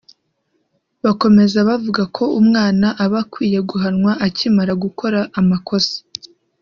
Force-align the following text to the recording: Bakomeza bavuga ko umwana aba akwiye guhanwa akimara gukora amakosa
Bakomeza 1.03 1.57
bavuga 1.69 2.03
ko 2.15 2.23
umwana 2.39 2.87
aba 3.03 3.19
akwiye 3.23 3.59
guhanwa 3.69 4.11
akimara 4.27 4.73
gukora 4.83 5.19
amakosa 5.39 5.95